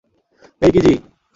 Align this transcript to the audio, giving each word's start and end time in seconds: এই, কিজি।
এই, 0.61 0.71
কিজি। 0.71 0.93